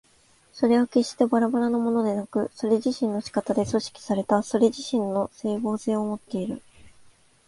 [0.51, 6.63] それは決してばらばらなものでなく、それ自身の仕方で組織されたそれ自身の斉合性をもっている。